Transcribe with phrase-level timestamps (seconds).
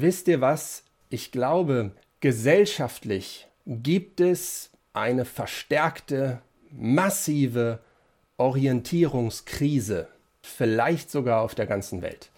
[0.00, 0.84] wisst ihr was?
[1.08, 7.80] Ich glaube, gesellschaftlich gibt es eine verstärkte, massive
[8.38, 10.08] Orientierungskrise,
[10.42, 12.30] vielleicht sogar auf der ganzen Welt.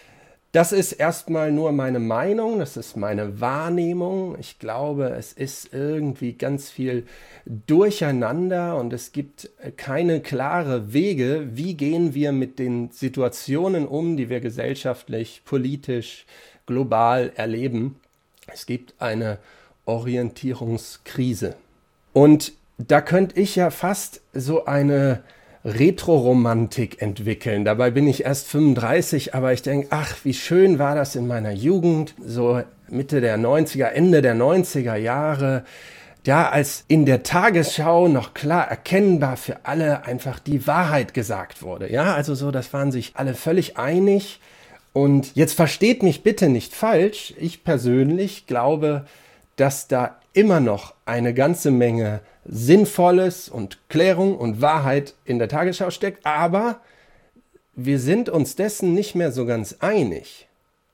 [0.52, 4.34] Das ist erstmal nur meine Meinung, das ist meine Wahrnehmung.
[4.40, 7.06] Ich glaube, es ist irgendwie ganz viel
[7.44, 14.30] durcheinander und es gibt keine klare Wege, wie gehen wir mit den Situationen um, die
[14.30, 16.24] wir gesellschaftlich, politisch,
[16.68, 17.96] global erleben.
[18.46, 19.38] Es gibt eine
[19.86, 21.56] Orientierungskrise.
[22.12, 25.24] Und da könnte ich ja fast so eine
[25.64, 27.64] Retroromantik entwickeln.
[27.64, 31.52] Dabei bin ich erst 35, aber ich denke, ach, wie schön war das in meiner
[31.52, 35.64] Jugend, so Mitte der 90er, Ende der 90er Jahre.
[36.24, 41.90] Ja, als in der Tagesschau noch klar erkennbar für alle einfach die Wahrheit gesagt wurde.
[41.90, 44.40] Ja, also so, das waren sich alle völlig einig.
[44.92, 47.34] Und jetzt versteht mich bitte nicht falsch.
[47.38, 49.06] Ich persönlich glaube,
[49.56, 55.90] dass da immer noch eine ganze Menge Sinnvolles und Klärung und Wahrheit in der Tagesschau
[55.90, 56.80] steckt, aber
[57.74, 60.47] wir sind uns dessen nicht mehr so ganz einig.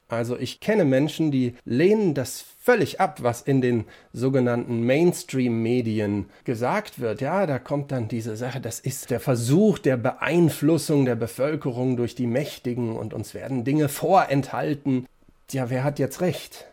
[0.08, 7.00] Also ich kenne Menschen, die lehnen das völlig ab, was in den sogenannten Mainstream-Medien gesagt
[7.00, 7.20] wird.
[7.20, 12.14] Ja, da kommt dann diese Sache, das ist der Versuch der Beeinflussung der Bevölkerung durch
[12.14, 15.06] die Mächtigen und uns werden Dinge vorenthalten.
[15.50, 16.66] Ja, wer hat jetzt recht?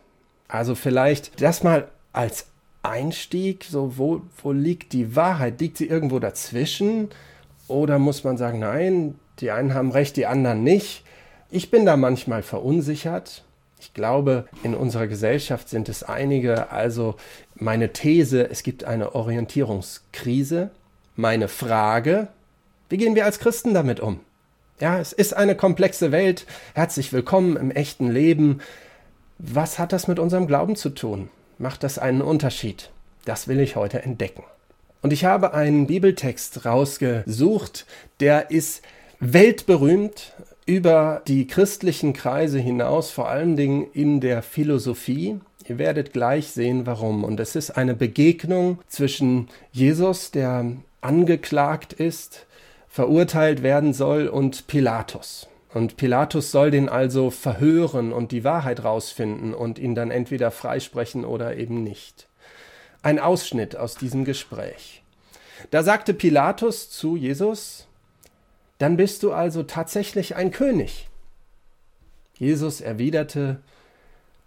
[0.48, 2.46] Also vielleicht das mal als
[2.82, 5.60] Einstieg, so wo, wo liegt die Wahrheit?
[5.60, 7.08] Liegt sie irgendwo dazwischen?
[7.68, 11.01] Oder muss man sagen, nein, die einen haben recht, die anderen nicht?
[11.54, 13.42] Ich bin da manchmal verunsichert.
[13.78, 16.70] Ich glaube, in unserer Gesellschaft sind es einige.
[16.70, 17.16] Also
[17.54, 20.70] meine These, es gibt eine Orientierungskrise.
[21.14, 22.28] Meine Frage,
[22.88, 24.20] wie gehen wir als Christen damit um?
[24.80, 26.46] Ja, es ist eine komplexe Welt.
[26.72, 28.62] Herzlich willkommen im echten Leben.
[29.36, 31.28] Was hat das mit unserem Glauben zu tun?
[31.58, 32.88] macht das einen Unterschied?
[33.26, 34.42] Das will ich heute entdecken.
[35.02, 37.84] Und ich habe einen Bibeltext rausgesucht,
[38.20, 38.80] der ist
[39.20, 40.32] weltberühmt
[40.66, 45.40] über die christlichen Kreise hinaus, vor allen Dingen in der Philosophie.
[45.66, 47.24] Ihr werdet gleich sehen, warum.
[47.24, 50.66] Und es ist eine Begegnung zwischen Jesus, der
[51.00, 52.46] angeklagt ist,
[52.88, 55.48] verurteilt werden soll, und Pilatus.
[55.74, 61.24] Und Pilatus soll den also verhören und die Wahrheit rausfinden und ihn dann entweder freisprechen
[61.24, 62.28] oder eben nicht.
[63.02, 65.02] Ein Ausschnitt aus diesem Gespräch.
[65.70, 67.88] Da sagte Pilatus zu Jesus,
[68.82, 71.08] dann bist du also tatsächlich ein König.
[72.34, 73.60] Jesus erwiderte,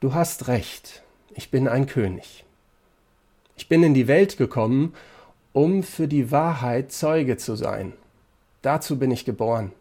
[0.02, 1.04] du hast recht,
[1.34, 2.44] ich bin ein König.
[3.56, 4.94] Ich bin in die Welt gekommen,
[5.54, 7.94] um für die Wahrheit Zeuge zu sein.
[8.62, 9.72] Dazu bin ich geboren.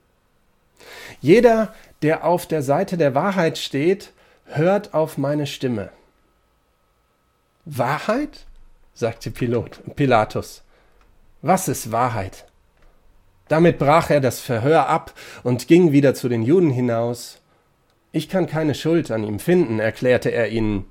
[1.21, 4.13] Jeder, der auf der Seite der Wahrheit steht,
[4.45, 5.91] hört auf meine Stimme.
[7.65, 8.47] Wahrheit?
[8.93, 10.63] sagte Pilot, Pilatus.
[11.43, 12.47] Was ist Wahrheit?
[13.49, 15.13] Damit brach er das Verhör ab
[15.43, 17.41] und ging wieder zu den Juden hinaus.
[18.13, 20.87] Ich kann keine Schuld an ihm finden, erklärte er ihnen.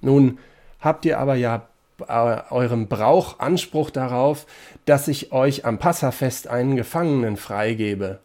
[0.00, 0.38] Nun
[0.80, 1.68] habt ihr aber ja
[2.06, 4.46] eurem Brauch Anspruch darauf,
[4.84, 8.20] dass ich euch am Passafest einen Gefangenen freigebe.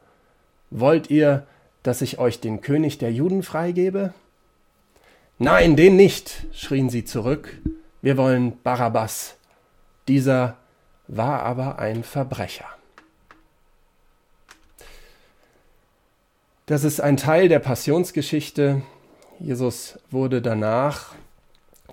[0.70, 1.48] Wollt ihr,
[1.82, 4.14] dass ich euch den König der Juden freigebe?
[5.40, 7.60] Nein, den nicht, schrien sie zurück.
[8.02, 9.36] Wir wollen Barabbas.
[10.08, 10.58] Dieser
[11.08, 12.68] war aber ein Verbrecher.
[16.66, 18.82] Das ist ein Teil der Passionsgeschichte.
[19.40, 21.14] Jesus wurde danach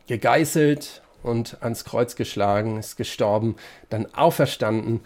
[0.06, 3.56] gegeißelt und ans Kreuz geschlagen, ist gestorben,
[3.88, 5.00] dann auferstanden.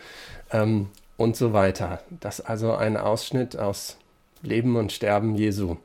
[0.53, 2.01] Ähm, und so weiter.
[2.21, 3.99] Das ist also ein Ausschnitt aus
[4.43, 5.77] Leben und Sterben Jesu.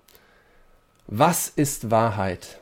[1.07, 2.59] Was ist Wahrheit?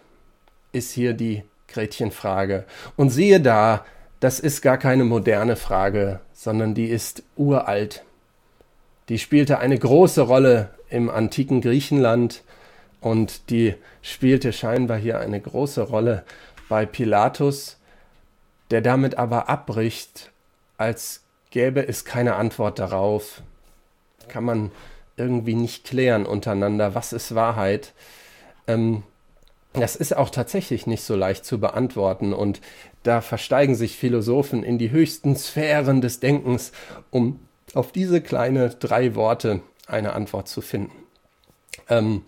[0.72, 2.66] Ist hier die Gretchenfrage.
[2.95, 3.85] Und siehe da,
[4.19, 8.03] das ist gar keine moderne Frage, sondern die ist uralt.
[9.09, 12.43] Die spielte eine große Rolle im antiken Griechenland
[13.01, 16.23] und die spielte scheinbar hier eine große Rolle
[16.69, 17.78] bei Pilatus,
[18.72, 20.31] der damit aber abbricht
[20.78, 23.41] als gäbe es keine Antwort darauf.
[24.28, 24.72] Kann man
[25.16, 27.93] irgendwie nicht klären untereinander, was ist Wahrheit.
[28.67, 29.03] Ähm,
[29.73, 32.61] das ist auch tatsächlich nicht so leicht zu beantworten und
[33.03, 36.72] da versteigen sich Philosophen in die höchsten Sphären des Denkens,
[37.11, 37.40] um
[37.73, 41.03] auf diese kleine drei Worte eine Antwort zu finden.
[41.89, 42.23] Ähm,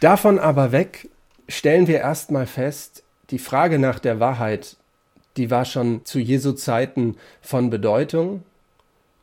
[0.00, 1.08] davon aber weg
[1.48, 4.76] stellen wir erstmal fest, die Frage nach der Wahrheit
[5.36, 8.42] die war schon zu Jesu Zeiten von Bedeutung.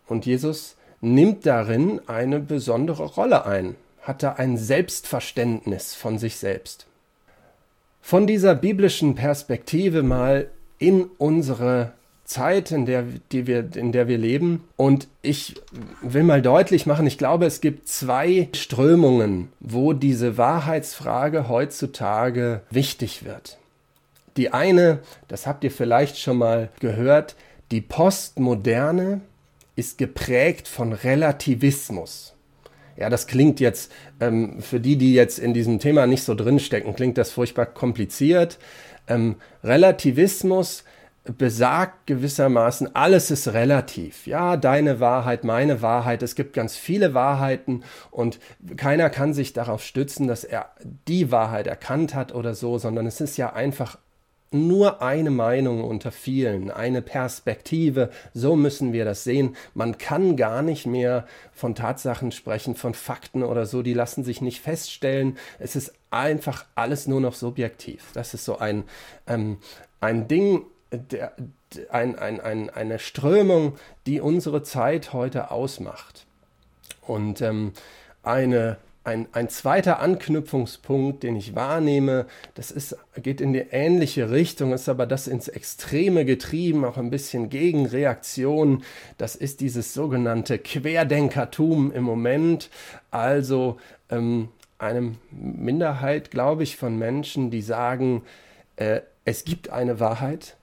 [0.07, 6.85] Und Jesus nimmt darin eine besondere Rolle ein, hat da ein Selbstverständnis von sich selbst.
[7.99, 11.91] von dieser biblischen Perspektive mal in unsere
[12.27, 14.63] Zeit, in der, die wir, in der wir leben.
[14.75, 15.55] Und ich
[16.01, 23.23] will mal deutlich machen, ich glaube, es gibt zwei Strömungen, wo diese Wahrheitsfrage heutzutage wichtig
[23.23, 23.57] wird.
[24.35, 27.35] Die eine, das habt ihr vielleicht schon mal gehört,
[27.71, 29.21] die Postmoderne
[29.77, 32.33] ist geprägt von Relativismus.
[32.97, 36.93] Ja, das klingt jetzt, ähm, für die, die jetzt in diesem Thema nicht so drinstecken,
[36.93, 38.57] klingt das furchtbar kompliziert.
[39.07, 40.83] Ähm, Relativismus
[41.37, 44.27] besagt gewissermaßen, alles ist relativ.
[44.27, 46.23] Ja, deine Wahrheit, meine Wahrheit.
[46.23, 48.39] Es gibt ganz viele Wahrheiten und
[48.77, 50.69] keiner kann sich darauf stützen, dass er
[51.07, 53.97] die Wahrheit erkannt hat oder so, sondern es ist ja einfach
[54.51, 58.11] nur eine Meinung unter vielen, eine Perspektive.
[58.33, 59.55] So müssen wir das sehen.
[59.73, 63.81] Man kann gar nicht mehr von Tatsachen sprechen, von Fakten oder so.
[63.81, 65.37] Die lassen sich nicht feststellen.
[65.59, 68.05] Es ist einfach alles nur noch subjektiv.
[68.13, 68.85] Das ist so ein,
[69.27, 69.57] ähm,
[69.99, 71.33] ein Ding, der,
[71.89, 73.73] ein, ein, ein, eine Strömung,
[74.05, 76.25] die unsere Zeit heute ausmacht.
[77.01, 77.73] Und ähm,
[78.23, 82.25] eine, ein, ein zweiter Anknüpfungspunkt, den ich wahrnehme,
[82.55, 87.09] das ist, geht in die ähnliche Richtung, ist aber das ins Extreme getrieben, auch ein
[87.09, 88.83] bisschen Gegenreaktion.
[89.17, 92.69] Das ist dieses sogenannte Querdenkertum im Moment.
[93.11, 93.77] Also
[94.09, 98.23] ähm, eine Minderheit, glaube ich, von Menschen, die sagen,
[98.75, 100.56] äh, es gibt eine Wahrheit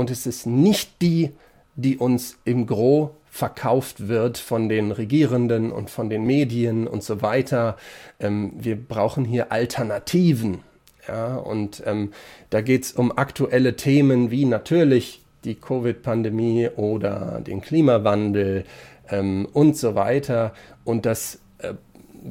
[0.00, 1.30] und es ist nicht die,
[1.76, 7.20] die uns im Gro verkauft wird von den Regierenden und von den Medien und so
[7.20, 7.76] weiter.
[8.18, 10.62] Ähm, wir brauchen hier Alternativen.
[11.06, 12.12] Ja, und ähm,
[12.48, 18.64] da geht es um aktuelle Themen wie natürlich die Covid-Pandemie oder den Klimawandel
[19.10, 20.54] ähm, und so weiter.
[20.84, 21.74] Und das äh,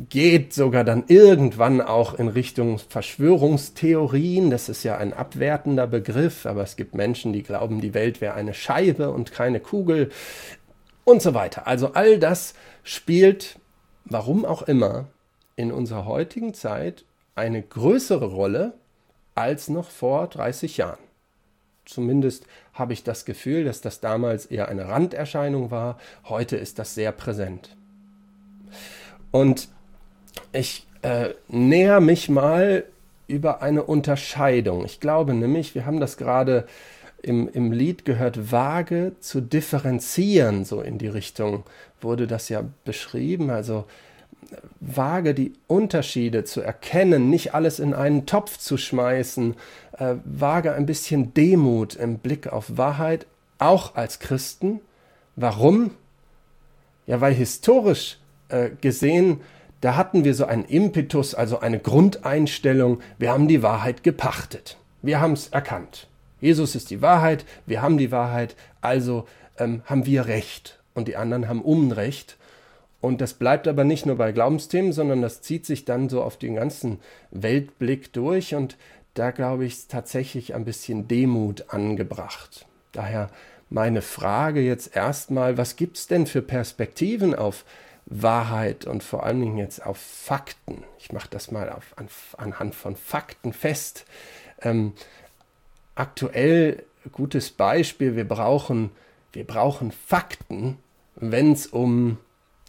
[0.10, 4.50] geht sogar dann irgendwann auch in Richtung Verschwörungstheorien.
[4.52, 8.36] Das ist ja ein abwertender Begriff, aber es gibt Menschen, die glauben, die Welt wäre
[8.36, 10.10] eine Scheibe und keine Kugel
[11.04, 11.66] und so weiter.
[11.68, 12.54] Also all das
[12.84, 13.60] spielt,
[14.06, 15.08] warum auch immer,
[15.56, 17.04] in unserer heutigen Zeit
[17.36, 18.74] eine größere Rolle
[19.36, 21.00] als noch vor 30 Jahren.
[21.86, 25.98] Zumindest habe ich das Gefühl, dass das damals eher eine Randerscheinung war.
[26.26, 27.76] Heute ist das sehr präsent.
[29.32, 29.70] Und
[30.52, 32.84] ich äh, näher mich mal
[33.28, 34.86] über eine Unterscheidung.
[34.86, 36.68] Ich glaube nämlich, wir haben das gerade
[37.22, 41.64] im, im Lied gehört, vage zu differenzieren, so in die Richtung
[42.02, 43.50] wurde das ja beschrieben.
[43.50, 43.86] Also
[44.80, 49.56] vage die Unterschiede zu erkennen, nicht alles in einen Topf zu schmeißen,
[49.98, 53.28] äh, vage ein bisschen Demut im Blick auf Wahrheit,
[53.58, 54.80] auch als Christen.
[55.36, 55.92] Warum?
[57.06, 58.18] Ja, weil historisch
[58.50, 59.42] äh, gesehen
[59.82, 64.78] da hatten wir so einen Impetus, also eine Grundeinstellung, wir haben die Wahrheit gepachtet.
[65.02, 66.08] Wir haben es erkannt.
[66.42, 69.26] Jesus ist die Wahrheit, wir haben die Wahrheit, also
[69.58, 72.38] ähm, haben wir Recht und die anderen haben Unrecht.
[73.02, 76.38] Und das bleibt aber nicht nur bei Glaubensthemen, sondern das zieht sich dann so auf
[76.38, 77.00] den ganzen
[77.32, 78.78] Weltblick durch und
[79.14, 82.66] da glaube ich ist tatsächlich ein bisschen Demut angebracht.
[82.92, 83.30] Daher
[83.70, 87.66] meine Frage jetzt erstmal, was gibt es denn für Perspektiven auf
[88.10, 90.84] Wahrheit und vor allen Dingen jetzt auf Fakten.
[90.98, 92.08] Ich mache das mal auf, an,
[92.38, 94.06] anhand von Fakten fest.
[94.62, 94.94] Ähm,
[95.96, 98.92] aktuell gutes Beispiel, wir brauchen,
[99.32, 100.78] wir brauchen Fakten,
[101.16, 102.18] wenn es um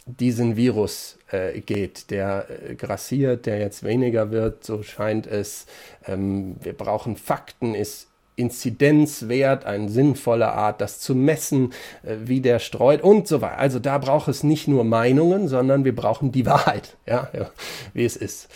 [0.05, 5.65] diesen Virus äh, geht, der äh, grassiert, der jetzt weniger wird, so scheint es.
[6.05, 11.73] Ähm, wir brauchen Fakten, ist Inzidenzwert, eine sinnvolle Art, das zu messen,
[12.03, 13.57] äh, wie der streut und so weiter.
[13.57, 17.49] Also da braucht es nicht nur Meinungen, sondern wir brauchen die Wahrheit, ja, ja
[17.93, 18.49] wie es ist.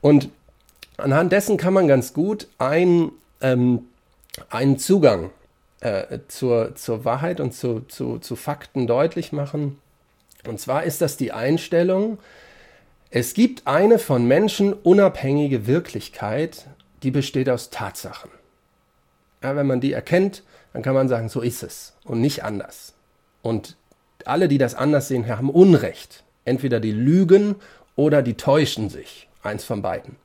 [0.00, 0.28] Und
[0.96, 3.10] anhand dessen kann man ganz gut ein,
[3.40, 3.86] ähm,
[4.50, 5.30] einen Zugang
[5.80, 9.78] äh, zur, zur Wahrheit und zu, zu, zu Fakten deutlich machen.
[10.46, 12.18] Und zwar ist das die Einstellung,
[13.10, 16.66] es gibt eine von Menschen unabhängige Wirklichkeit,
[17.02, 18.30] die besteht aus Tatsachen.
[19.42, 22.94] Ja, wenn man die erkennt, dann kann man sagen, so ist es und nicht anders.
[23.42, 23.76] Und
[24.24, 26.24] alle, die das anders sehen, haben Unrecht.
[26.44, 27.56] Entweder die lügen
[27.96, 29.28] oder die täuschen sich.
[29.42, 30.16] Eins von beiden.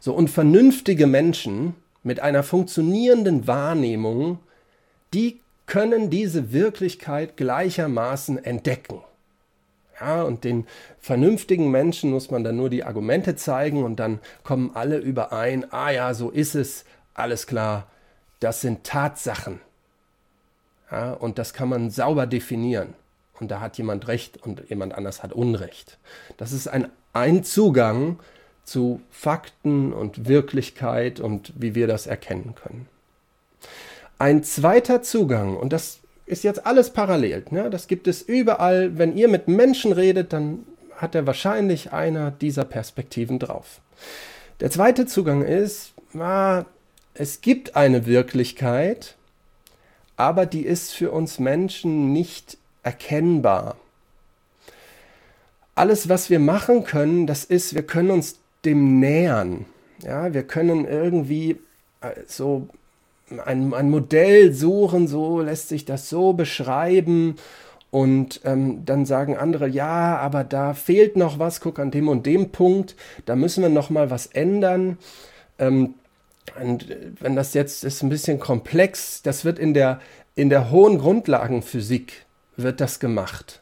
[0.00, 4.38] So, und vernünftige Menschen mit einer funktionierenden Wahrnehmung,
[5.14, 9.00] die können diese Wirklichkeit gleichermaßen entdecken.
[10.00, 10.66] Ja, und den
[10.98, 15.90] vernünftigen Menschen muss man dann nur die Argumente zeigen und dann kommen alle überein, ah
[15.90, 17.86] ja, so ist es, alles klar,
[18.42, 19.60] das sind Tatsachen.
[20.90, 22.94] Ja, und das kann man sauber definieren.
[23.40, 25.98] Und da hat jemand Recht und jemand anders hat Unrecht.
[26.36, 28.20] Das ist ein, ein Zugang
[28.64, 32.88] zu Fakten und Wirklichkeit und wie wir das erkennen können.
[34.18, 37.70] Ein zweiter Zugang, und das ist jetzt alles parallel, ne?
[37.70, 40.64] das gibt es überall, wenn ihr mit Menschen redet, dann
[40.96, 43.80] hat er wahrscheinlich einer dieser Perspektiven drauf.
[44.60, 46.64] Der zweite Zugang ist, ah,
[47.14, 49.16] es gibt eine Wirklichkeit,
[50.16, 53.76] aber die ist für uns Menschen nicht erkennbar.
[55.74, 59.64] Alles, was wir machen können, das ist, wir können uns dem nähern.
[60.02, 61.58] Ja, wir können irgendwie
[62.00, 62.68] äh, so
[63.44, 67.36] ein, ein Modell suchen, so lässt sich das so beschreiben.
[67.90, 72.24] Und ähm, dann sagen andere, ja, aber da fehlt noch was, guck an dem und
[72.24, 74.96] dem Punkt, da müssen wir noch mal was ändern.
[75.58, 75.94] Ähm,
[76.60, 80.00] und äh, wenn das jetzt ist ein bisschen komplex, das wird in der,
[80.34, 83.60] in der hohen Grundlagenphysik wird das gemacht.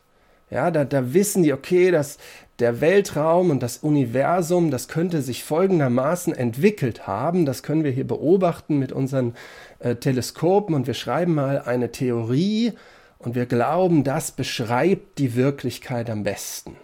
[0.51, 2.19] Ja, da, da wissen die, okay, dass
[2.59, 7.47] der Weltraum und das Universum, das könnte sich folgendermaßen entwickelt haben.
[7.47, 9.35] Das können wir hier beobachten mit unseren
[9.79, 12.73] äh, Teleskopen und wir schreiben mal eine Theorie
[13.19, 16.77] und wir glauben, das beschreibt die Wirklichkeit am besten.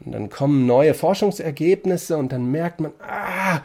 [0.00, 3.60] Und dann kommen neue Forschungsergebnisse und dann merkt man, ah,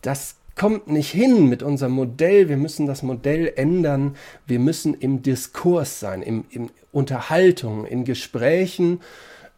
[0.00, 2.48] das kommt nicht hin mit unserem Modell.
[2.48, 4.16] Wir müssen das Modell ändern.
[4.46, 9.00] Wir müssen im Diskurs sein, im, in Unterhaltung, in Gesprächen.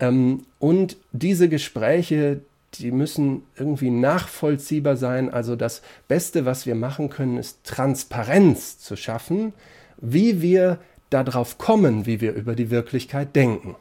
[0.00, 2.40] Ähm, und diese Gespräche,
[2.74, 5.32] die müssen irgendwie nachvollziehbar sein.
[5.32, 9.52] Also das Beste, was wir machen können, ist Transparenz zu schaffen,
[9.98, 10.78] wie wir
[11.10, 13.76] darauf kommen, wie wir über die Wirklichkeit denken.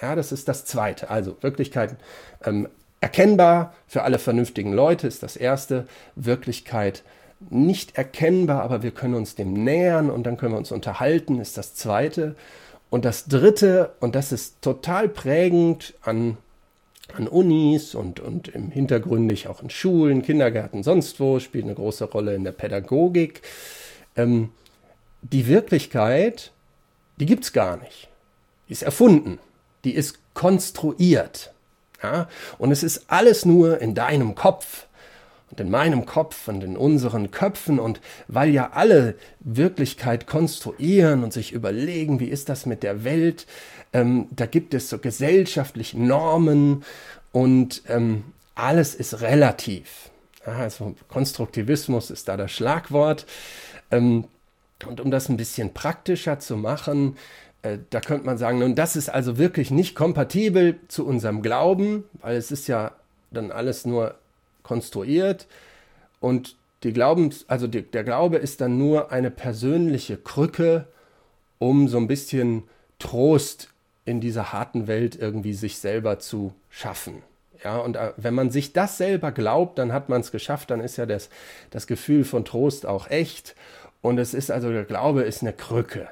[0.00, 1.10] Ja, das ist das Zweite.
[1.10, 1.96] Also Wirklichkeit
[2.44, 2.68] ähm,
[3.00, 5.86] erkennbar für alle vernünftigen Leute ist das Erste.
[6.14, 7.02] Wirklichkeit
[7.50, 11.56] nicht erkennbar, aber wir können uns dem nähern und dann können wir uns unterhalten, ist
[11.56, 12.34] das Zweite.
[12.90, 16.36] Und das Dritte, und das ist total prägend an,
[17.14, 22.04] an Unis und, und im Hintergründig auch in Schulen, Kindergärten, sonst wo, spielt eine große
[22.06, 23.42] Rolle in der Pädagogik.
[24.16, 24.50] Ähm,
[25.22, 26.52] die Wirklichkeit,
[27.18, 28.08] die gibt es gar nicht.
[28.68, 29.38] Die ist erfunden.
[29.84, 31.52] Die ist konstruiert.
[32.02, 32.28] Ja?
[32.58, 34.86] Und es ist alles nur in deinem Kopf
[35.50, 41.32] und in meinem Kopf und in unseren Köpfen und weil ja alle Wirklichkeit konstruieren und
[41.32, 43.46] sich überlegen, wie ist das mit der Welt,
[43.92, 46.84] ähm, da gibt es so gesellschaftliche Normen
[47.32, 48.24] und ähm,
[48.54, 50.10] alles ist relativ.
[50.44, 53.26] Also Konstruktivismus ist da das Schlagwort.
[53.90, 54.24] Ähm,
[54.86, 57.16] und um das ein bisschen praktischer zu machen,
[57.62, 62.04] äh, da könnte man sagen, nun, das ist also wirklich nicht kompatibel zu unserem Glauben,
[62.20, 62.92] weil es ist ja
[63.30, 64.14] dann alles nur
[64.62, 65.46] konstruiert
[66.20, 70.86] und die Glaubens, also die, der Glaube ist dann nur eine persönliche Krücke,
[71.58, 72.64] um so ein bisschen
[72.98, 73.70] Trost
[74.04, 77.22] in dieser harten Welt irgendwie sich selber zu schaffen.
[77.64, 80.80] Ja, und äh, wenn man sich das selber glaubt, dann hat man es geschafft, dann
[80.80, 81.28] ist ja das,
[81.70, 83.56] das Gefühl von Trost auch echt.
[84.00, 86.08] Und es ist also, der Glaube ist eine Krücke.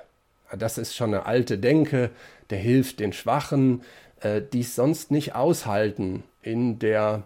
[0.57, 2.11] Das ist schon eine alte Denke,
[2.51, 3.83] der hilft den Schwachen,
[4.21, 7.25] äh, die es sonst nicht aushalten in der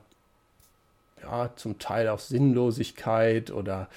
[1.23, 3.89] ja, zum Teil auch Sinnlosigkeit oder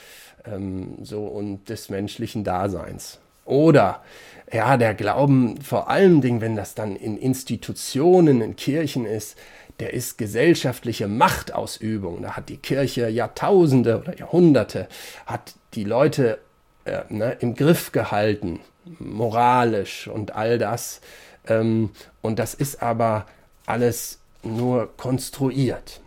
[0.45, 3.19] ähm, so und des menschlichen Daseins.
[3.45, 4.03] Oder
[4.51, 9.37] ja, der Glauben, vor allen Dingen, wenn das dann in Institutionen, in Kirchen ist,
[9.79, 12.21] der ist gesellschaftliche Machtausübung.
[12.21, 14.87] Da hat die Kirche Jahrtausende oder Jahrhunderte,
[15.25, 16.39] hat die Leute
[16.85, 18.59] äh, ne, im Griff gehalten
[18.99, 21.01] moralisch und all das.
[21.47, 23.25] Ähm, und das ist aber
[23.65, 26.01] alles nur konstruiert.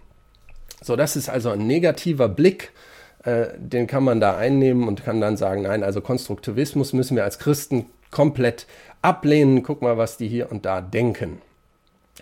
[0.82, 2.72] So, das ist also ein negativer Blick,
[3.24, 7.24] äh, den kann man da einnehmen und kann dann sagen, nein, also Konstruktivismus müssen wir
[7.24, 8.66] als Christen komplett
[9.02, 9.62] ablehnen.
[9.62, 11.40] Guck mal, was die hier und da denken.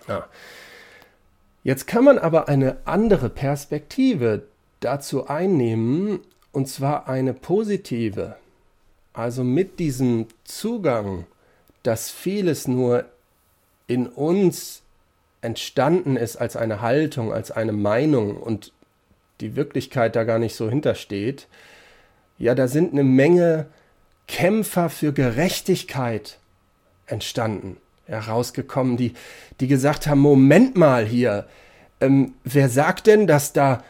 [0.08, 0.26] Ja.
[1.62, 4.46] Jetzt kann man aber eine andere Perspektive
[4.80, 6.20] dazu einnehmen,
[6.52, 8.36] und zwar eine positive.
[9.14, 11.26] Also mit diesem Zugang,
[11.84, 13.04] dass vieles nur
[13.86, 14.82] in uns
[15.40, 18.72] entstanden ist als eine Haltung, als eine Meinung und
[19.40, 21.46] die Wirklichkeit da gar nicht so hintersteht,
[22.38, 23.66] ja, da sind eine Menge
[24.26, 26.38] Kämpfer für Gerechtigkeit
[27.06, 29.12] entstanden, herausgekommen, die,
[29.60, 31.46] die gesagt haben, Moment mal hier,
[32.00, 33.84] ähm, wer sagt denn, dass da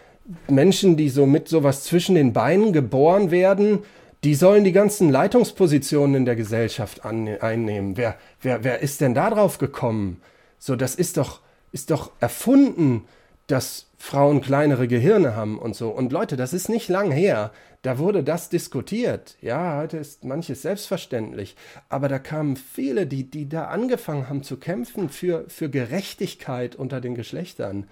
[0.49, 3.85] Menschen, die so mit sowas zwischen den Beinen geboren werden,
[4.25, 7.97] die sollen die ganzen Leitungspositionen in der Gesellschaft an, einnehmen.
[7.97, 10.21] Wer, wer, wer ist denn da drauf gekommen?
[10.59, 11.41] So, das ist doch,
[11.73, 13.07] ist doch erfunden,
[13.47, 15.91] dass Frauen kleinere Gehirne haben und so.
[15.91, 17.53] Und Leute, das ist nicht lang her.
[17.83, 19.37] Da wurde das diskutiert.
[19.43, 21.55] Ja, heute ist manches selbstverständlich.
[21.91, 27.01] Aber da kamen viele, die, die da angefangen haben zu kämpfen für, für Gerechtigkeit unter
[27.01, 27.87] den Geschlechtern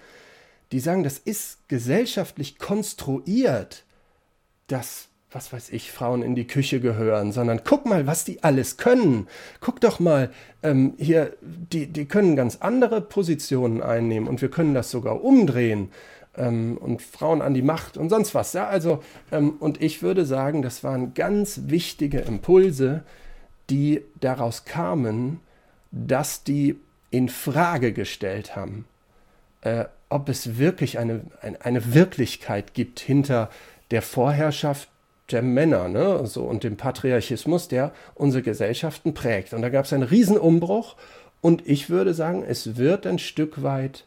[0.73, 3.85] die sagen, das ist gesellschaftlich konstruiert,
[4.65, 8.77] dass, was weiß ich, Frauen in die Küche gehören, sondern guck mal, was die alles
[8.77, 9.27] können.
[9.59, 10.29] Guck doch mal,
[10.61, 15.89] ähm, hier, die, die können ganz andere Positionen einnehmen und wir können das sogar umdrehen
[16.35, 18.53] ähm, und Frauen an die Macht und sonst was.
[18.53, 23.03] Ja, also, ähm, und ich würde sagen, das waren ganz wichtige Impulse,
[23.69, 25.39] die daraus kamen,
[25.91, 26.75] dass die
[27.11, 28.85] in Frage gestellt haben,
[29.61, 33.49] äh, ob es wirklich eine, eine, eine, Wirklichkeit gibt hinter
[33.91, 34.89] der Vorherrschaft
[35.31, 39.53] der Männer ne, so, und dem Patriarchismus, der unsere Gesellschaften prägt.
[39.53, 40.95] Und da gab es einen Riesenumbruch
[41.41, 44.05] und ich würde sagen, es wird ein Stück weit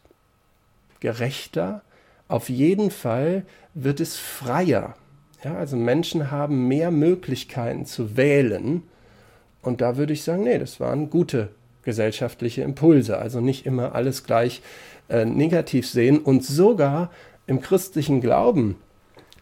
[0.99, 1.81] gerechter.
[2.27, 3.43] Auf jeden Fall
[3.73, 4.95] wird es freier.
[5.43, 8.83] Ja, also Menschen haben mehr Möglichkeiten zu wählen.
[9.61, 11.49] Und da würde ich sagen, nee, das waren gute
[11.83, 13.17] gesellschaftliche Impulse.
[13.17, 14.61] Also nicht immer alles gleich
[15.09, 16.19] äh, negativ sehen.
[16.19, 17.11] Und sogar
[17.45, 18.77] im christlichen Glauben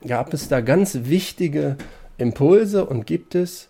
[0.07, 1.77] gab es da ganz wichtige
[2.17, 3.69] Impulse und gibt es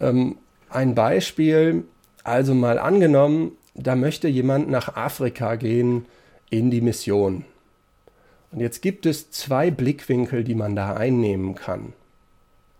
[0.00, 0.36] ähm,
[0.68, 1.84] ein Beispiel,
[2.24, 6.06] also mal angenommen, da möchte jemand nach Afrika gehen
[6.50, 7.44] in die Mission.
[8.52, 11.92] Und jetzt gibt es zwei Blickwinkel, die man da einnehmen kann.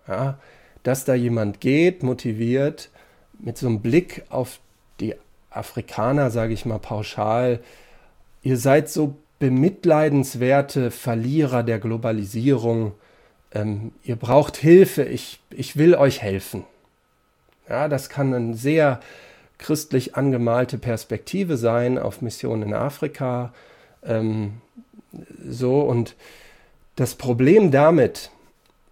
[0.09, 0.39] Ja,
[0.83, 2.91] dass da jemand geht, motiviert,
[3.39, 4.61] mit so einem Blick auf
[5.01, 5.15] die
[5.51, 7.61] Afrikaner, sage ich mal pauschal,
[8.43, 12.93] ihr seid so bemitleidenswerte Verlierer der Globalisierung.
[13.53, 16.65] Ähm, ihr braucht Hilfe, ich, ich will euch helfen.
[17.69, 19.01] Ja, das kann eine sehr
[19.59, 23.53] christlich angemalte Perspektive sein auf Missionen in Afrika.
[24.05, 24.61] Ähm,
[25.49, 26.15] so und
[26.95, 28.31] das Problem damit,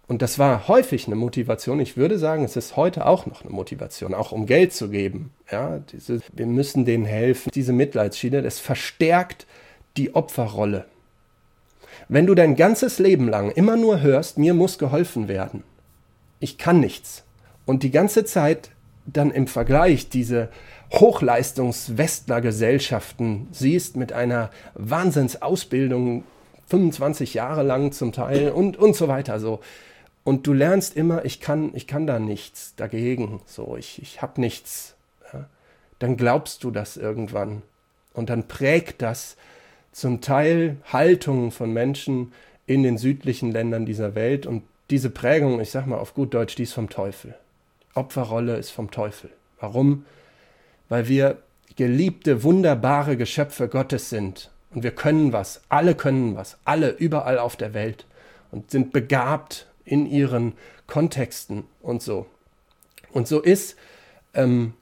[0.07, 1.79] und das war häufig eine Motivation.
[1.79, 5.31] Ich würde sagen, es ist heute auch noch eine Motivation, auch um Geld zu geben.
[5.51, 7.49] Ja, diese, wir müssen denen helfen.
[7.53, 9.47] Diese Mitleidsschiene, das verstärkt
[9.97, 10.85] die Opferrolle.
[12.07, 15.63] Wenn du dein ganzes Leben lang immer nur hörst, mir muss geholfen werden,
[16.39, 17.25] ich kann nichts,
[17.65, 18.71] und die ganze Zeit
[19.05, 20.49] dann im Vergleich diese
[20.91, 26.23] Hochleistungs-Westler-Gesellschaften siehst mit einer Wahnsinnsausbildung,
[26.67, 29.59] 25 Jahre lang zum Teil und, und so weiter, so,
[30.23, 34.41] und du lernst immer, ich kann, ich kann da nichts dagegen, so, ich, ich habe
[34.41, 34.95] nichts.
[35.31, 35.45] Ja?
[35.99, 37.61] Dann glaubst du das irgendwann.
[38.13, 39.37] Und dann prägt das
[39.95, 42.33] zum Teil Haltungen von Menschen
[42.67, 44.45] in den südlichen Ländern dieser Welt.
[44.45, 47.33] Und diese Prägung, ich sag mal auf gut Deutsch, die ist vom Teufel.
[47.93, 49.29] Opferrolle ist vom Teufel.
[49.57, 50.05] Warum?
[50.89, 51.37] Weil wir
[51.77, 54.51] geliebte, wunderbare Geschöpfe Gottes sind.
[54.73, 55.61] Und wir können was.
[55.69, 56.57] Alle können was.
[56.65, 58.05] Alle überall auf der Welt.
[58.51, 60.55] Und sind begabt in ihren
[60.87, 62.25] Kontexten und so.
[63.13, 63.77] Und so ist,
[64.33, 64.73] ähm,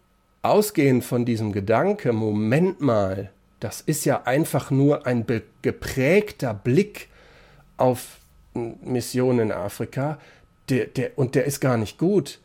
[0.41, 3.29] ausgehend von diesem Gedanke, Moment mal,
[3.63, 5.25] das ist ja einfach nur ein
[5.61, 7.07] geprägter Blick
[7.77, 8.17] auf
[8.53, 10.19] Missionen in Afrika,
[10.67, 12.39] der, der, und der ist gar nicht gut.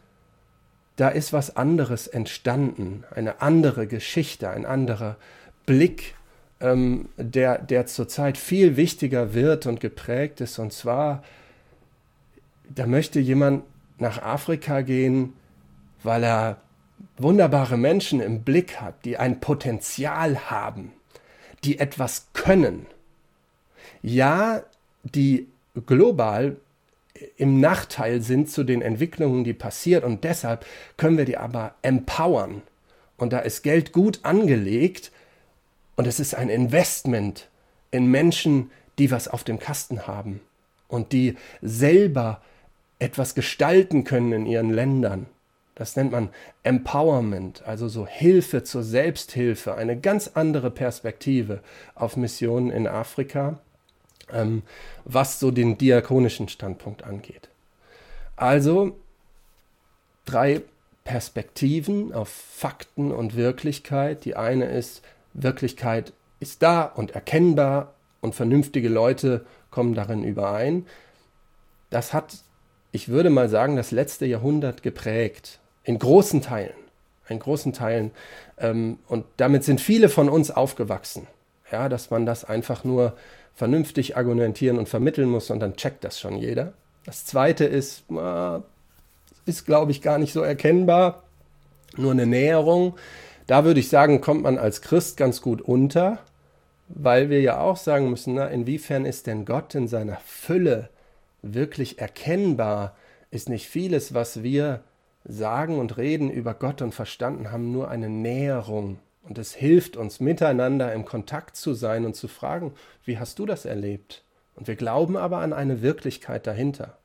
[0.95, 5.17] Da ist was anderes entstanden, eine andere Geschichte, ein anderer
[5.67, 6.15] Blick,
[6.61, 11.25] ähm, der, der zurzeit viel wichtiger wird und geprägt ist, und zwar
[12.69, 13.65] da möchte jemand
[13.99, 15.33] nach Afrika gehen,
[16.05, 16.59] weil er
[17.17, 20.93] wunderbare Menschen im Blick hat, die ein Potenzial haben,
[21.65, 22.87] die etwas können.
[24.03, 24.63] Ja,
[25.03, 25.49] die
[25.87, 26.57] global
[27.37, 30.65] im Nachteil sind zu den Entwicklungen, die passiert und deshalb
[30.97, 32.63] können wir die aber empowern.
[33.17, 35.11] Und da ist Geld gut angelegt
[35.97, 37.49] und es ist ein Investment
[37.91, 40.41] in Menschen, die was auf dem Kasten haben
[40.87, 42.41] und die selber
[42.99, 45.27] etwas gestalten können in ihren Ländern.
[45.79, 46.31] Das nennt man
[46.65, 51.61] Empowerment, also so Hilfe zur Selbsthilfe, eine ganz andere Perspektive
[51.95, 53.61] auf Missionen in Afrika,
[54.33, 54.63] ähm,
[55.05, 57.49] was so den diakonischen Standpunkt angeht.
[58.35, 58.97] Also
[60.25, 60.63] drei
[61.05, 64.25] Perspektiven auf Fakten und Wirklichkeit.
[64.25, 70.87] Die eine ist, Wirklichkeit ist da und erkennbar und vernünftige Leute kommen darin überein.
[71.91, 72.39] Das hat
[72.91, 75.61] ich würde mal sagen, das letzte Jahrhundert geprägt.
[75.89, 76.75] In großen Teilen.
[77.31, 78.11] In großen Teilen.
[78.59, 81.27] Ähm, und damit sind viele von uns aufgewachsen.
[81.73, 83.15] Ja, dass man das einfach nur
[83.55, 86.75] vernünftig argumentieren und vermitteln muss und dann checkt das schon jeder.
[87.07, 88.05] Das zweite ist,
[89.47, 91.23] ist glaube ich gar nicht so erkennbar.
[91.97, 92.95] Nur eine Näherung.
[93.47, 96.19] Da würde ich sagen, kommt man als Christ ganz gut unter,
[96.89, 100.91] weil wir ja auch sagen müssen, na, inwiefern ist denn Gott in seiner Fülle
[101.41, 102.95] wirklich erkennbar
[103.31, 104.83] ist nicht vieles, was wir
[105.25, 110.21] sagen und reden über Gott und verstanden haben, nur eine Näherung Und es hilft uns,
[110.21, 112.73] miteinander im Kontakt zu sein und zu fragen,
[113.05, 114.25] wie hast du das erlebt?
[114.55, 116.99] Und wir glauben aber an eine Wirklichkeit dahinter.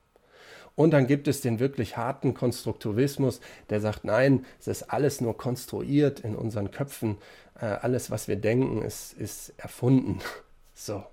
[0.76, 5.38] Und dann gibt es den wirklich harten Konstruktivismus, der sagt, nein, es ist alles nur
[5.38, 7.18] konstruiert in unseren Köpfen.
[7.60, 10.20] Äh, alles, was wir denken, ist, ist erfunden.
[10.76, 11.04] So.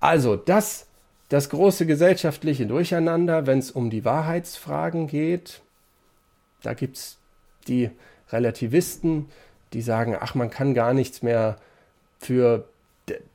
[0.00, 0.86] Also, das,
[1.28, 5.60] das große gesellschaftliche Durcheinander, wenn es um die Wahrheitsfragen geht,
[6.62, 7.18] da gibt es
[7.68, 7.90] die
[8.30, 9.28] Relativisten,
[9.72, 11.56] die sagen, ach, man kann gar nichts mehr
[12.18, 12.68] für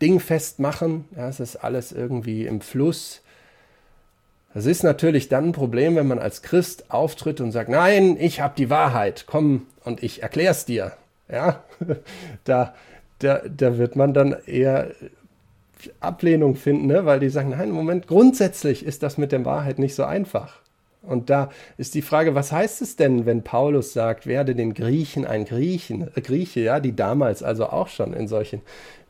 [0.01, 1.05] dingfest machen.
[1.15, 3.21] Ja, es ist alles irgendwie im Fluss.
[4.53, 8.39] Das ist natürlich dann ein Problem, wenn man als Christ auftritt und sagt, nein, ich
[8.39, 10.93] habe die Wahrheit, komm und ich erkläre es dir.
[11.29, 11.63] Ja,
[12.45, 12.73] da,
[13.19, 14.91] da, da wird man dann eher
[15.99, 17.05] Ablehnung finden, ne?
[17.05, 20.61] weil die sagen, nein, Moment, grundsätzlich ist das mit der Wahrheit nicht so einfach.
[21.05, 25.25] Und da ist die Frage, was heißt es denn, wenn Paulus sagt, werde den Griechen
[25.25, 28.61] ein Griechen, äh, Grieche, ja, die damals also auch schon in solchen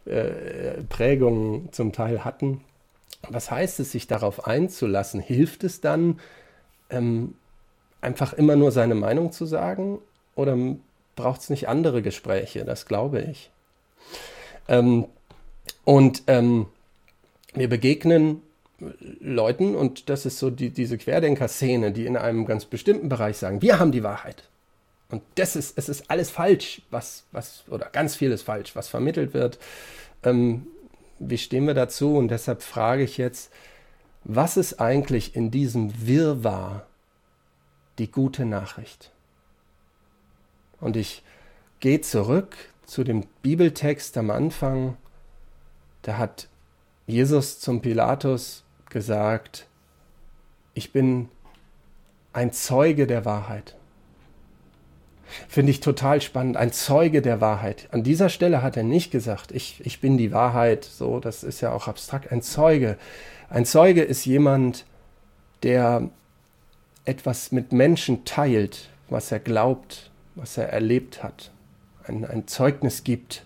[0.06, 2.62] äh, Prägungen zum Teil hatten.
[3.30, 5.20] Was heißt es, sich darauf einzulassen?
[5.20, 6.20] Hilft es dann,
[6.90, 7.36] ähm,
[8.02, 10.00] einfach immer nur seine Meinung zu sagen?
[10.36, 10.58] Oder
[11.16, 12.66] braucht es nicht andere Gespräche?
[12.66, 13.50] Das glaube ich.
[14.68, 15.06] Ähm,
[15.84, 16.68] und ähm,
[17.54, 18.42] wir begegnen
[18.80, 23.62] Leuten, und das ist so die, diese Querdenker-Szene, die in einem ganz bestimmten Bereich sagen,
[23.62, 24.50] wir haben die Wahrheit.
[25.10, 29.34] Und das ist, es ist alles falsch, was, was, oder ganz vieles falsch, was vermittelt
[29.34, 29.60] wird.
[30.24, 30.68] Ähm,
[31.20, 32.18] wie stehen wir dazu?
[32.18, 33.52] Und deshalb frage ich jetzt,
[34.26, 36.86] was ist eigentlich in diesem Wirrwarr
[38.00, 39.12] die gute Nachricht?
[40.82, 41.24] Und ich
[41.80, 44.98] gehe zurück zu dem Bibeltext am Anfang.
[46.02, 46.50] Da hat
[47.08, 48.65] Jesus zum Pilatus
[48.96, 49.68] gesagt,
[50.74, 51.28] ich bin
[52.32, 53.76] ein Zeuge der Wahrheit.
[55.50, 56.56] Finde ich total spannend.
[56.56, 57.90] Ein Zeuge der Wahrheit.
[57.92, 60.86] An dieser Stelle hat er nicht gesagt, ich, ich bin die Wahrheit.
[60.86, 62.32] So, das ist ja auch abstrakt.
[62.32, 62.98] Ein Zeuge.
[63.50, 64.86] Ein Zeuge ist jemand,
[65.62, 66.10] der
[67.04, 71.52] etwas mit Menschen teilt, was er glaubt, was er erlebt hat.
[72.06, 73.46] Ein, ein Zeugnis gibt.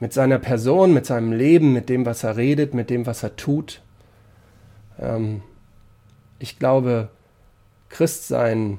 [0.00, 3.36] Mit seiner Person, mit seinem Leben, mit dem, was er redet, mit dem, was er
[3.36, 3.82] tut.
[4.98, 5.42] Ähm,
[6.38, 7.08] ich glaube,
[7.88, 8.78] Christsein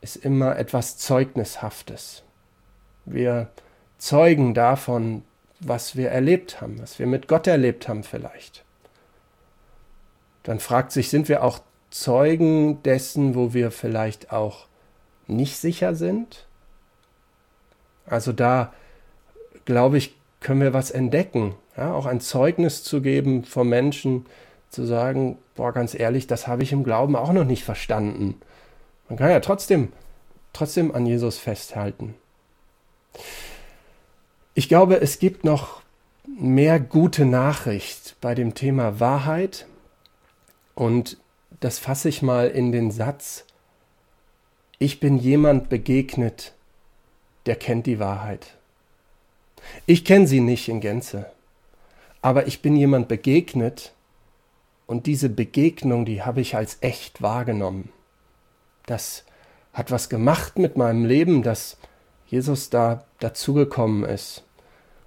[0.00, 2.22] ist immer etwas Zeugnishaftes.
[3.04, 3.48] Wir
[3.98, 5.22] zeugen davon,
[5.60, 8.64] was wir erlebt haben, was wir mit Gott erlebt haben vielleicht.
[10.42, 14.66] Dann fragt sich, sind wir auch Zeugen dessen, wo wir vielleicht auch
[15.28, 16.46] nicht sicher sind?
[18.06, 18.72] Also da,
[19.64, 21.54] glaube ich, können wir was entdecken.
[21.76, 24.26] Ja, auch ein Zeugnis zu geben von Menschen,
[24.72, 28.40] zu sagen, boah, ganz ehrlich, das habe ich im Glauben auch noch nicht verstanden.
[29.08, 29.92] Man kann ja trotzdem,
[30.54, 32.14] trotzdem an Jesus festhalten.
[34.54, 35.82] Ich glaube, es gibt noch
[36.26, 39.66] mehr gute Nachricht bei dem Thema Wahrheit
[40.74, 41.18] und
[41.60, 43.44] das fasse ich mal in den Satz,
[44.78, 46.54] ich bin jemand begegnet,
[47.44, 48.56] der kennt die Wahrheit.
[49.84, 51.30] Ich kenne sie nicht in Gänze,
[52.22, 53.92] aber ich bin jemand begegnet
[54.92, 57.88] und diese Begegnung, die habe ich als echt wahrgenommen
[58.86, 59.24] das
[59.72, 61.76] hat was gemacht mit meinem Leben, dass
[62.26, 64.44] Jesus da dazugekommen ist.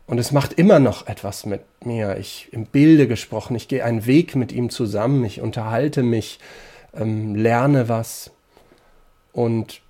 [0.07, 2.17] Und es macht immer noch etwas mit mir.
[2.17, 6.39] Ich im Bilde gesprochen, ich gehe einen Weg mit ihm zusammen, ich unterhalte mich,
[6.93, 8.31] ähm, lerne was.
[9.33, 9.81] Und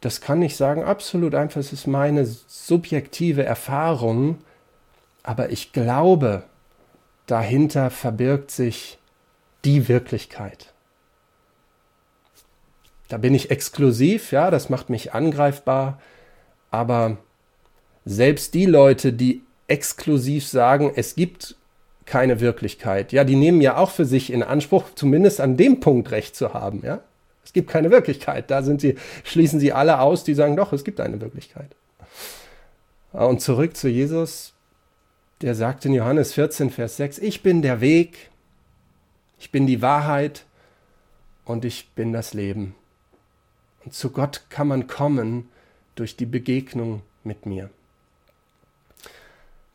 [0.00, 4.38] das kann ich sagen, absolut einfach, es ist meine subjektive Erfahrung,
[5.22, 6.44] aber ich glaube,
[7.26, 8.98] dahinter verbirgt sich
[9.66, 10.72] die Wirklichkeit.
[13.08, 16.00] Da bin ich exklusiv, ja, das macht mich angreifbar,
[16.70, 17.18] aber
[18.04, 21.56] selbst die Leute, die exklusiv sagen, es gibt
[22.04, 26.10] keine Wirklichkeit, ja, die nehmen ja auch für sich in Anspruch, zumindest an dem Punkt
[26.12, 27.00] recht zu haben, ja.
[27.44, 28.50] Es gibt keine Wirklichkeit.
[28.50, 31.76] Da sind sie, schließen sie alle aus, die sagen, doch, es gibt eine Wirklichkeit.
[33.12, 34.52] Und zurück zu Jesus,
[35.42, 38.30] der sagt in Johannes 14, Vers 6, ich bin der Weg,
[39.38, 40.44] ich bin die Wahrheit
[41.44, 42.74] und ich bin das Leben.
[43.84, 45.48] Und zu Gott kann man kommen
[45.94, 47.70] durch die Begegnung mit mir.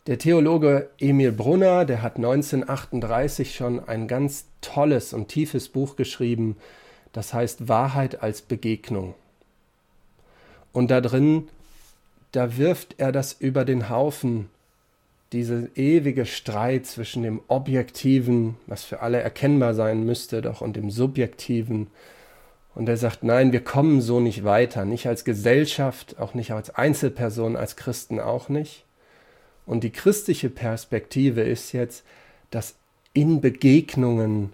[0.07, 6.57] Der Theologe Emil Brunner, der hat 1938 schon ein ganz tolles und tiefes Buch geschrieben,
[7.11, 9.13] das heißt Wahrheit als Begegnung.
[10.73, 11.49] Und da drin,
[12.31, 14.49] da wirft er das über den Haufen,
[15.31, 20.91] diese ewige Streit zwischen dem Objektiven, was für alle erkennbar sein müsste, doch und dem
[20.91, 21.87] Subjektiven
[22.73, 26.69] Und er sagt, nein, wir kommen so nicht weiter, nicht als Gesellschaft, auch nicht als
[26.69, 28.85] Einzelperson, als Christen auch nicht.
[29.65, 32.05] Und die christliche Perspektive ist jetzt,
[32.49, 32.75] dass
[33.13, 34.53] in Begegnungen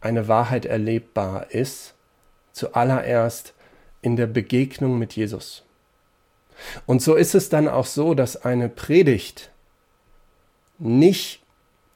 [0.00, 1.94] eine Wahrheit erlebbar ist,
[2.52, 3.54] zuallererst
[4.02, 5.62] in der Begegnung mit Jesus.
[6.86, 9.49] Und so ist es dann auch so, dass eine Predigt
[10.80, 11.42] nicht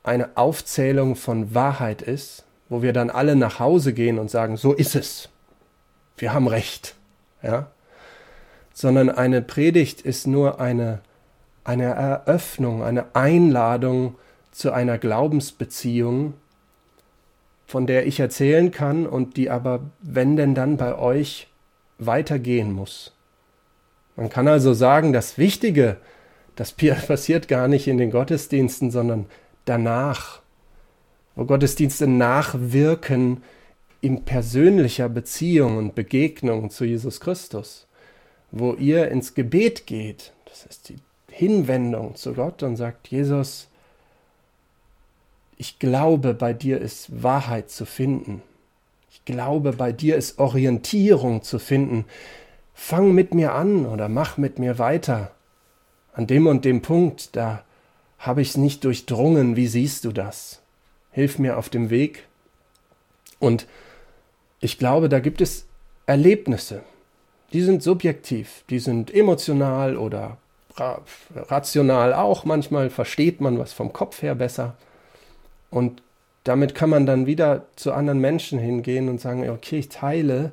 [0.02, 4.72] eine Aufzählung von Wahrheit ist, wo wir dann alle nach Hause gehen und sagen, so
[4.72, 5.28] ist es.
[6.16, 6.94] Wir haben recht.
[7.42, 7.70] Ja?
[8.72, 11.00] Sondern eine Predigt ist nur eine,
[11.64, 14.16] eine Eröffnung, eine Einladung
[14.52, 16.34] zu einer Glaubensbeziehung,
[17.66, 21.48] von der ich erzählen kann und die aber, wenn denn dann bei euch
[21.98, 23.12] weitergehen muss.
[24.16, 25.96] Man kann also sagen, das Wichtige,
[26.56, 26.72] das
[27.06, 29.26] passiert gar nicht in den Gottesdiensten, sondern
[29.64, 30.40] danach,
[31.34, 33.42] wo Gottesdienste nachwirken
[34.00, 37.86] in persönlicher Beziehung und Begegnung zu Jesus Christus,
[38.50, 40.98] wo ihr ins Gebet geht, das ist die
[41.30, 43.68] Hinwendung zu Gott und sagt, Jesus,
[45.56, 48.42] ich glaube, bei dir ist Wahrheit zu finden.
[49.10, 52.04] Ich glaube, bei dir ist Orientierung zu finden.
[52.74, 55.33] Fang mit mir an oder mach mit mir weiter.
[56.14, 57.64] An dem und dem Punkt, da
[58.18, 59.56] habe ich es nicht durchdrungen.
[59.56, 60.62] Wie siehst du das?
[61.10, 62.26] Hilf mir auf dem Weg.
[63.38, 63.66] Und
[64.60, 65.66] ich glaube, da gibt es
[66.06, 66.82] Erlebnisse.
[67.52, 70.38] Die sind subjektiv, die sind emotional oder
[71.34, 72.44] rational auch.
[72.44, 74.74] Manchmal versteht man was vom Kopf her besser.
[75.70, 76.02] Und
[76.44, 80.52] damit kann man dann wieder zu anderen Menschen hingehen und sagen, okay, ich teile,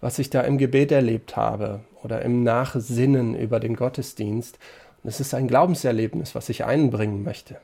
[0.00, 4.58] was ich da im Gebet erlebt habe oder im Nachsinnen über den Gottesdienst.
[5.06, 7.60] Es ist ein Glaubenserlebnis, was ich einbringen möchte.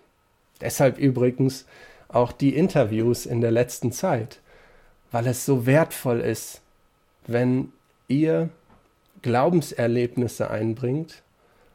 [0.61, 1.67] Deshalb übrigens
[2.09, 4.41] auch die Interviews in der letzten Zeit,
[5.11, 6.63] weil es so wertvoll ist,
[7.27, 7.73] wenn
[8.07, 8.49] ihr
[9.23, 11.23] Glaubenserlebnisse einbringt.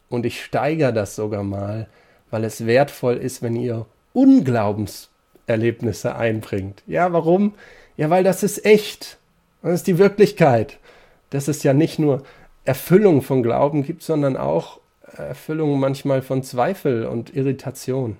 [0.10, 1.88] Und ich steigere das sogar mal,
[2.30, 5.10] weil es wertvoll ist, wenn ihr Unglaubens
[5.48, 6.82] Erlebnisse einbringt.
[6.88, 7.56] Ja, warum?
[7.98, 9.18] Ja, weil das ist echt.
[9.62, 10.80] Das ist die Wirklichkeit.
[11.30, 12.24] Dass es ja nicht nur
[12.64, 14.80] Erfüllung von Glauben gibt, sondern auch
[15.24, 18.18] Erfüllung manchmal von Zweifel und Irritation.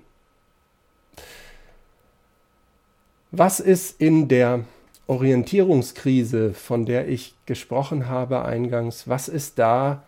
[3.30, 4.64] Was ist in der
[5.06, 10.04] Orientierungskrise, von der ich gesprochen habe eingangs, was ist da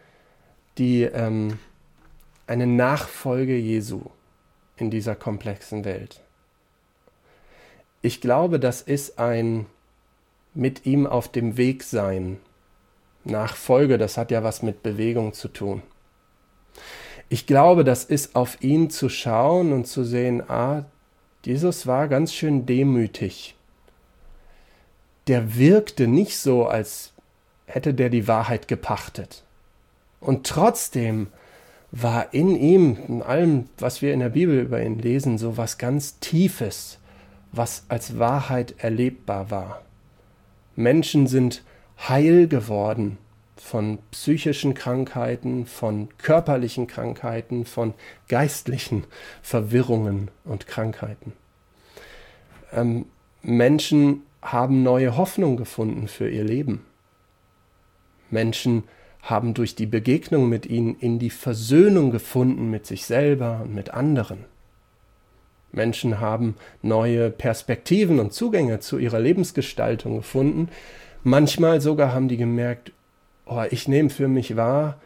[0.79, 1.59] die ähm,
[2.47, 4.03] eine Nachfolge Jesu
[4.77, 6.23] in dieser komplexen Welt?
[8.03, 9.67] Ich glaube, das ist ein
[10.55, 12.39] mit ihm auf dem Weg sein.
[13.25, 15.83] Nachfolge, das hat ja was mit Bewegung zu tun.
[17.33, 20.85] Ich glaube, das ist auf ihn zu schauen und zu sehen, ah,
[21.45, 23.55] Jesus war ganz schön demütig.
[25.29, 27.13] Der wirkte nicht so, als
[27.67, 29.45] hätte der die Wahrheit gepachtet.
[30.19, 31.29] Und trotzdem
[31.93, 35.79] war in ihm, in allem, was wir in der Bibel über ihn lesen, so was
[35.79, 36.99] ganz Tiefes,
[37.53, 39.83] was als Wahrheit erlebbar war.
[40.75, 41.63] Menschen sind
[42.09, 43.19] heil geworden
[43.61, 47.95] von psychischen Krankheiten, von körperlichen Krankheiten, von
[48.29, 49.05] geistlichen
[49.43, 51.33] Verwirrungen und Krankheiten.
[52.73, 53.07] Ähm,
[53.43, 56.85] Menschen haben neue Hoffnung gefunden für ihr Leben.
[58.31, 58.85] Menschen
[59.23, 63.93] haben durch die Begegnung mit ihnen in die Versöhnung gefunden mit sich selber und mit
[63.93, 64.47] anderen.
[65.73, 70.69] Menschen haben neue Perspektiven und Zugänge zu ihrer Lebensgestaltung gefunden.
[71.23, 72.93] Manchmal sogar haben die gemerkt,
[73.51, 74.99] oh, ich nehme für mich wahr,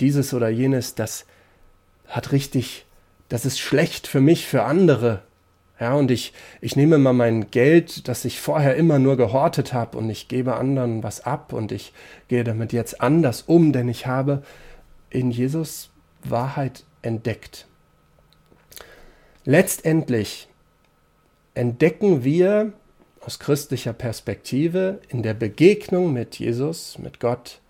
[0.00, 1.26] dieses oder jenes, das
[2.06, 2.86] hat richtig,
[3.28, 5.22] das ist schlecht für mich, für andere.
[5.80, 9.98] Ja, und ich, ich nehme mal mein Geld, das ich vorher immer nur gehortet habe,
[9.98, 11.92] und ich gebe anderen was ab und ich
[12.28, 14.42] gehe damit jetzt anders um, denn ich habe
[15.10, 15.90] in Jesus
[16.22, 17.66] Wahrheit entdeckt.
[19.44, 20.48] Letztendlich
[21.54, 22.72] entdecken wir
[23.20, 27.60] aus christlicher Perspektive in der Begegnung mit Jesus, mit Gott,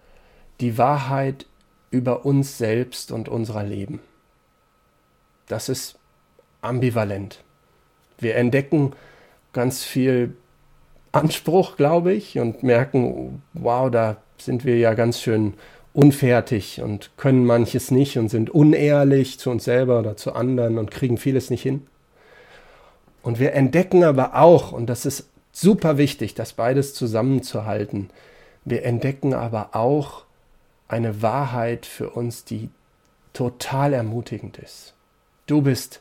[0.60, 1.46] die Wahrheit
[1.90, 4.00] über uns selbst und unser Leben.
[5.46, 5.98] Das ist
[6.60, 7.42] ambivalent.
[8.18, 8.92] Wir entdecken
[9.52, 10.36] ganz viel
[11.12, 15.54] Anspruch, glaube ich, und merken, wow, da sind wir ja ganz schön
[15.94, 20.90] unfertig und können manches nicht und sind unehrlich zu uns selber oder zu anderen und
[20.90, 21.86] kriegen vieles nicht hin.
[23.22, 28.10] Und wir entdecken aber auch, und das ist super wichtig, das beides zusammenzuhalten,
[28.64, 30.24] wir entdecken aber auch
[30.88, 32.70] eine Wahrheit für uns, die
[33.32, 34.94] total ermutigend ist.
[35.46, 36.00] Du bist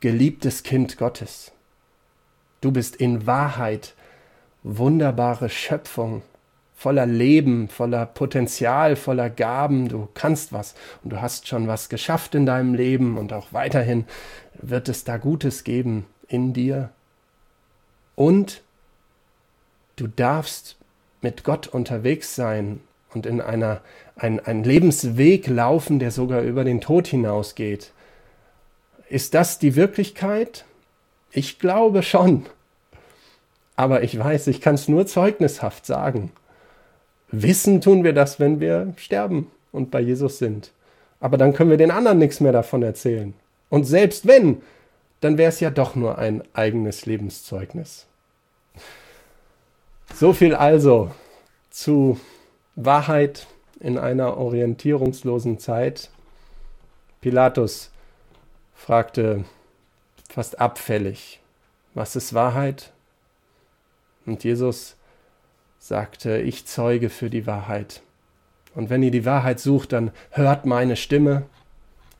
[0.00, 1.52] geliebtes Kind Gottes.
[2.60, 3.94] Du bist in Wahrheit
[4.62, 6.22] wunderbare Schöpfung
[6.76, 9.88] voller Leben, voller Potenzial, voller Gaben.
[9.88, 14.04] Du kannst was und du hast schon was geschafft in deinem Leben und auch weiterhin
[14.54, 16.90] wird es da Gutes geben in dir.
[18.14, 18.62] Und
[19.96, 20.76] du darfst
[21.22, 22.80] mit Gott unterwegs sein
[23.16, 23.80] und in einer,
[24.14, 27.92] ein, ein Lebensweg laufen, der sogar über den Tod hinausgeht.
[29.08, 30.66] Ist das die Wirklichkeit?
[31.32, 32.44] Ich glaube schon.
[33.74, 36.30] Aber ich weiß, ich kann es nur zeugnishaft sagen.
[37.30, 40.72] Wissen tun wir das, wenn wir sterben und bei Jesus sind.
[41.18, 43.32] Aber dann können wir den anderen nichts mehr davon erzählen.
[43.70, 44.60] Und selbst wenn,
[45.20, 48.06] dann wäre es ja doch nur ein eigenes Lebenszeugnis.
[50.14, 51.10] So viel also
[51.70, 52.20] zu
[52.76, 53.46] Wahrheit
[53.80, 56.10] in einer orientierungslosen Zeit.
[57.20, 57.90] Pilatus
[58.74, 59.44] fragte
[60.28, 61.40] fast abfällig,
[61.94, 62.92] was ist Wahrheit?
[64.26, 64.96] Und Jesus
[65.78, 68.02] sagte, ich zeuge für die Wahrheit.
[68.74, 71.44] Und wenn ihr die Wahrheit sucht, dann hört meine Stimme.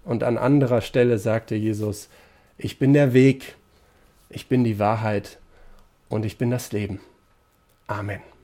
[0.05, 2.09] Und an anderer Stelle sagte Jesus,
[2.57, 3.57] ich bin der Weg,
[4.31, 5.38] ich bin die Wahrheit
[6.09, 7.01] und ich bin das Leben.
[7.87, 8.23] Amen.